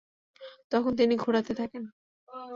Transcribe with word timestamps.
তখন 0.71 0.91
তিনি 0.95 1.15
খোঁড়াতে 1.17 1.53
থাকেন। 1.53 1.83